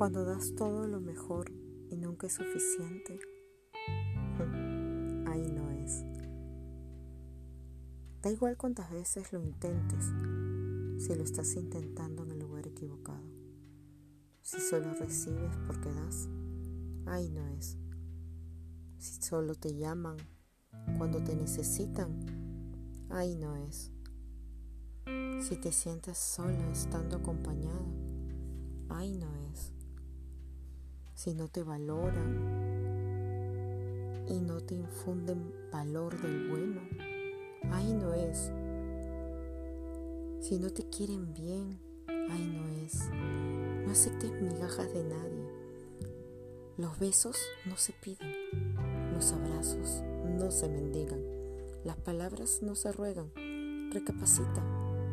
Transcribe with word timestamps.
Cuando 0.00 0.24
das 0.24 0.54
todo 0.54 0.86
lo 0.86 0.98
mejor 0.98 1.52
y 1.90 1.96
nunca 1.98 2.26
es 2.26 2.32
suficiente, 2.32 3.18
ahí 5.26 5.46
no 5.52 5.70
es. 5.72 6.02
Da 8.22 8.30
igual 8.30 8.56
cuántas 8.56 8.90
veces 8.90 9.30
lo 9.30 9.42
intentes, 9.42 10.06
si 11.04 11.14
lo 11.14 11.22
estás 11.22 11.54
intentando 11.54 12.22
en 12.22 12.30
el 12.30 12.38
lugar 12.38 12.66
equivocado. 12.66 13.22
Si 14.40 14.58
solo 14.58 14.94
recibes 14.94 15.54
porque 15.66 15.92
das, 15.92 16.30
ahí 17.04 17.28
no 17.28 17.46
es. 17.48 17.76
Si 18.96 19.20
solo 19.20 19.54
te 19.54 19.76
llaman 19.76 20.16
cuando 20.96 21.22
te 21.22 21.36
necesitan, 21.36 23.04
ahí 23.10 23.36
no 23.36 23.54
es. 23.54 23.92
Si 25.46 25.56
te 25.56 25.70
sientes 25.72 26.16
sola 26.16 26.70
estando 26.70 27.18
acompañada, 27.18 27.84
ahí 28.88 29.18
no 29.18 29.36
es. 29.52 29.74
Si 31.22 31.34
no 31.34 31.48
te 31.48 31.62
valoran 31.62 32.24
y 34.26 34.40
no 34.40 34.62
te 34.62 34.74
infunden 34.74 35.52
valor 35.70 36.18
del 36.18 36.48
bueno, 36.48 36.80
ahí 37.72 37.92
no 37.92 38.14
es. 38.14 38.50
Si 40.40 40.58
no 40.58 40.70
te 40.72 40.88
quieren 40.88 41.34
bien, 41.34 41.78
ahí 42.08 42.46
no 42.46 42.66
es. 42.86 43.10
No 43.84 43.92
aceptes 43.92 44.32
migajas 44.40 44.94
de 44.94 45.04
nadie. 45.04 45.46
Los 46.78 46.98
besos 46.98 47.36
no 47.66 47.76
se 47.76 47.92
piden. 47.92 49.12
Los 49.12 49.34
abrazos 49.34 50.02
no 50.24 50.50
se 50.50 50.70
mendigan. 50.70 51.20
Las 51.84 51.98
palabras 51.98 52.60
no 52.62 52.74
se 52.74 52.92
ruegan. 52.92 53.30
Recapacita 53.92 54.64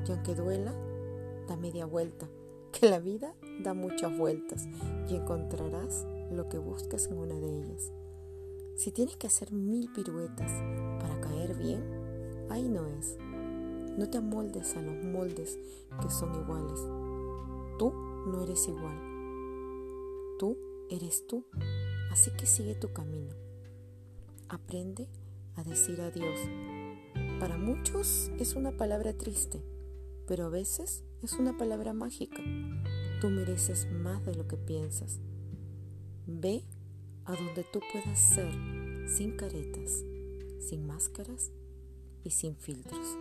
y 0.08 0.11
aunque 0.14 0.36
duela, 0.36 0.73
da 1.49 1.58
media 1.58 1.86
vuelta, 1.86 2.30
que 2.71 2.89
la 2.89 2.99
vida 2.99 3.36
da 3.59 3.73
muchas 3.73 4.16
vueltas 4.17 4.67
y 5.09 5.16
encontrarás 5.16 6.08
lo 6.31 6.47
que 6.50 6.58
buscas 6.58 7.08
en 7.08 7.17
una 7.17 7.36
de 7.36 7.47
ellas. 7.47 7.91
Si 8.75 8.91
tienes 8.91 9.17
que 9.17 9.27
hacer 9.27 9.52
mil 9.52 9.91
piruetas 9.91 10.52
para 10.99 11.19
caer 11.22 11.55
bien, 11.55 11.83
ahí 12.49 12.67
no 12.69 12.86
es. 12.88 13.17
No 13.97 14.09
te 14.09 14.19
amoldes 14.19 14.75
a 14.75 14.81
los 14.81 15.03
moldes 15.05 15.58
que 16.02 16.09
son 16.09 16.36
iguales. 16.36 16.80
Tú 17.80 17.91
no 18.27 18.44
eres 18.44 18.67
igual. 18.67 19.02
Tú 20.38 20.58
eres 20.89 21.25
tú. 21.27 21.45
Así 22.11 22.31
que 22.38 22.45
sigue 22.45 22.75
tu 22.75 22.94
camino. 22.94 23.33
Aprende 24.49 25.08
a 25.55 25.64
decir 25.64 25.99
adiós. 26.02 26.39
Para 27.39 27.58
muchos 27.58 28.31
es 28.39 28.55
una 28.55 28.77
palabra 28.77 29.14
triste 29.14 29.64
pero 30.27 30.45
a 30.45 30.49
veces 30.49 31.03
es 31.23 31.33
una 31.33 31.58
palabra 31.58 31.94
mágica. 31.94 32.44
Tú 33.20 33.30
mereces 33.30 33.88
más 33.92 34.23
de 34.26 34.36
lo 34.36 34.48
que 34.48 34.58
piensas. 34.58 35.20
Ve 36.28 36.64
a 37.26 37.36
donde 37.36 37.64
tú 37.64 37.80
puedas 37.92 38.20
ser 38.20 38.52
sin 39.08 39.36
caretas, 39.36 40.04
sin 40.60 40.86
máscaras 40.86 41.52
y 42.23 42.30
sin 42.30 42.56
filtros. 42.56 43.18